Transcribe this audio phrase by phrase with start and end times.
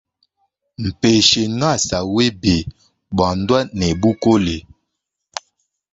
[0.83, 2.55] Mpeshe ngasa webe
[3.15, 4.57] bwa ndwe ne bukole.